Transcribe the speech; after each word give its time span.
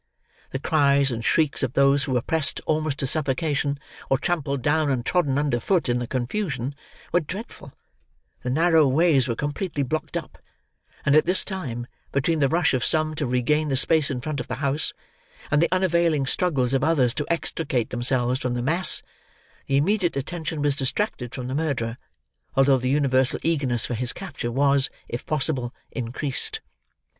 The 0.49 0.57
cries 0.57 1.11
and 1.11 1.23
shrieks 1.23 1.61
of 1.61 1.73
those 1.73 2.05
who 2.05 2.13
were 2.13 2.23
pressed 2.23 2.59
almost 2.61 2.97
to 2.97 3.05
suffocation, 3.05 3.79
or 4.09 4.17
trampled 4.17 4.63
down 4.63 4.89
and 4.89 5.05
trodden 5.05 5.37
under 5.37 5.59
foot 5.59 5.87
in 5.87 5.99
the 5.99 6.07
confusion, 6.07 6.73
were 7.11 7.19
dreadful; 7.19 7.71
the 8.41 8.49
narrow 8.49 8.87
ways 8.87 9.27
were 9.27 9.35
completely 9.35 9.83
blocked 9.83 10.17
up; 10.17 10.39
and 11.05 11.15
at 11.15 11.25
this 11.25 11.45
time, 11.45 11.85
between 12.11 12.39
the 12.39 12.49
rush 12.49 12.73
of 12.73 12.83
some 12.83 13.13
to 13.13 13.27
regain 13.27 13.67
the 13.69 13.75
space 13.75 14.09
in 14.09 14.21
front 14.21 14.39
of 14.39 14.47
the 14.47 14.55
house, 14.55 14.91
and 15.51 15.61
the 15.61 15.71
unavailing 15.71 16.25
struggles 16.25 16.73
of 16.73 16.83
others 16.83 17.13
to 17.13 17.27
extricate 17.31 17.91
themselves 17.91 18.39
from 18.39 18.55
the 18.55 18.63
mass, 18.63 19.03
the 19.67 19.77
immediate 19.77 20.17
attention 20.17 20.63
was 20.63 20.75
distracted 20.75 21.35
from 21.35 21.47
the 21.47 21.53
murderer, 21.53 21.95
although 22.55 22.79
the 22.79 22.89
universal 22.89 23.39
eagerness 23.43 23.85
for 23.85 23.93
his 23.93 24.13
capture 24.13 24.51
was, 24.51 24.89
if 25.07 25.27
possible, 25.27 25.71
increased. 25.91 26.59